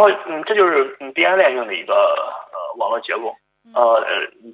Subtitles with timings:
[0.00, 3.34] 后嗯，这就是嗯 b i 链用的一个呃网络结构，
[3.74, 4.04] 呃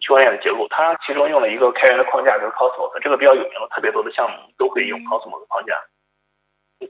[0.00, 5.80] 区块链的结构，它其中用了一个开源的框架，就是 Cosmos，这个比较有名了，特别多的项目都会用 Cosmos 框架。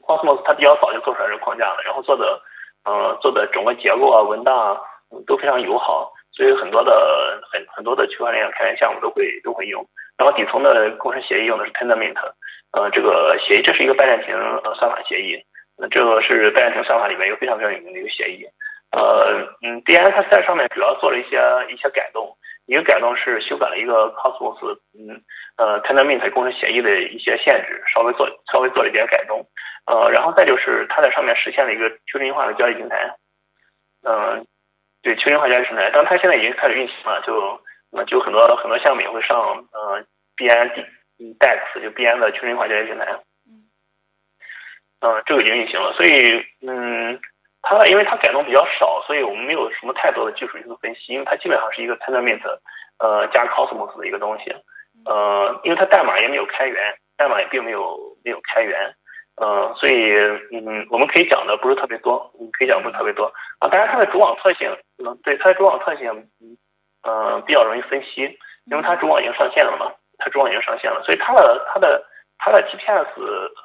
[0.07, 2.41] Cosmos 它比较早就做出来这个框架了，然后做的
[2.85, 4.81] 呃做的整个结构啊文档啊
[5.27, 9.85] 都非常友好，所以很多的很很多的区块链开源项目都会都会用。
[10.17, 12.17] 然后底层的共识协议用的是 Tendermint，
[12.73, 15.45] 呃这个协议这是一个拜占庭呃算法协议。
[15.79, 18.47] 那这个是拜占庭算法里面一个非常非常有名的一个协议，
[18.93, 21.37] 呃，嗯，DN 它在上面主要做了一些
[21.69, 25.21] 一些改动，一个改动是修改了一个 Cosmos，嗯，
[25.59, 29.47] 呃，Tendermint 共识协议的一些限制，稍微做稍微做了一点改动，
[29.87, 33.15] 呃，然后再就是它在上面实现了一个去中心化的交易平台，
[34.03, 34.47] 嗯，
[35.03, 37.61] 对，去中心化交易平台，当它现在已经开始运行了，就
[37.93, 39.37] 呃就很多很多项目也会上
[39.73, 40.03] 呃
[40.37, 40.71] BN
[41.19, 43.19] DEX 就 BN 的去中心化交易平台。
[45.01, 47.21] 嗯，这个已经运行了，所以嗯，
[47.63, 52.41] 它因为它改动比较少，所以我们没有什么太多的技术因素分析，因为它基本上是一个 Tendermint，
[52.99, 54.55] 呃加 Cosmos 的一个东西，
[55.05, 58.95] 呃，因为它代码也没有开源，代码也并没有没有开源，
[59.37, 60.15] 呃，所以
[60.51, 63.69] 嗯，我们可以讲的不是特别多，可以讲不是特别多啊。
[63.69, 64.75] 当然它的主网特性，
[65.05, 66.11] 嗯，对它的主网特性，
[67.03, 68.23] 嗯，比较容易分析，
[68.65, 72.03] 因为它主网已经上线了嘛，它主网已经上线了，所以它的它的
[72.39, 73.07] 它的 TPS，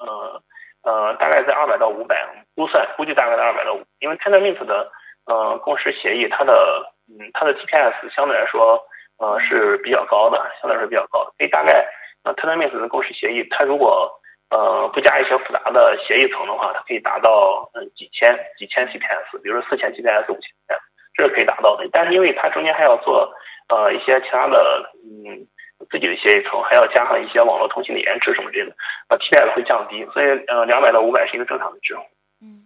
[0.01, 0.43] 呃。
[0.83, 4.91] 呃，大概在二百到五百，估算估计大概在二百到五，因为 Tendermint 的
[5.25, 8.81] 呃共识协议，它的嗯它的 TPS 相对来说
[9.19, 11.87] 呃是比较高的，相对来说比较高的，所以大概
[12.23, 14.11] 呃 Tendermint 的共识协议，它如果
[14.49, 20.81] 呃不加一些复杂的协议层的话，它可以达到嗯几千几千 TPS，比如说四千 TPS 五千 TPS，
[21.13, 21.87] 这是可以达到的。
[21.91, 23.31] 但是因为它中间还要做
[23.69, 25.45] 呃一些其他的嗯。
[25.89, 28.75] 自己的协议层还要加上一些网络通信的延迟什么之类的，
[29.11, 31.93] 呃替代的会降低，所以呃，两百到五百是一个正常的值。
[32.41, 32.63] 嗯，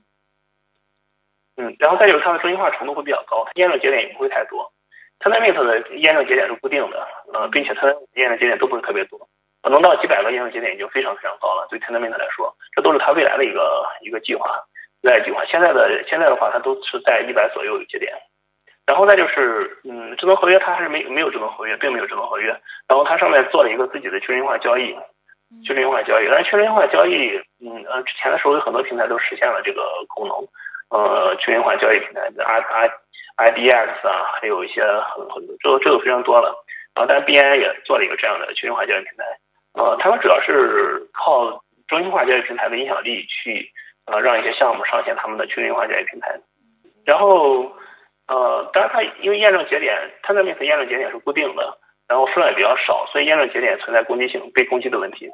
[1.57, 4.71] 嗯，然后再就是它的中心化程度会比较高，它验证节点也不会太多。
[5.17, 9.27] t e n d e r m i n t 的验证节点是固定的，呃，并且它的验证节点都不是特别多，
[9.64, 11.65] 能到几百个验证节点已经非常非常高了。
[11.71, 14.61] 对 t e n d e r m i n t 来说，这都是它未来的一个一个计划，
[15.02, 15.43] 未来计划。
[15.45, 18.14] 现在的现在的话，它都是在一百左右节点。
[18.86, 22.49] 然后再就是，嗯，智能合约它还是没没有智能合约，并没有智能合约。
[22.87, 24.95] 然后它上面做了一个自己的去中心化交易，
[25.64, 26.26] 去中心化交易。
[26.27, 30.36] 但是去中心化交易，嗯呃，之前的时候有很多平台都实现了这个功能，
[30.89, 32.92] 呃，去中心化交易平台，I I
[33.36, 36.55] I D X 啊，还有一些很很多，这个这个非常多了。
[36.94, 39.23] 啊，但 B N 也做了一个这样的去中心化交易平台，
[39.73, 43.70] 呃，他们主要是靠中心化交易平台的影响力去，
[44.05, 46.39] 呃，让一些项目上线他们的去中心化交易平台，
[47.05, 47.71] 然后。
[48.27, 51.77] 呃，当然它因为验证节点，它那面的验证节点是固定的，
[52.08, 55.30] 然后数量也比较少，所以验证节点存在攻击性、被攻击的问题。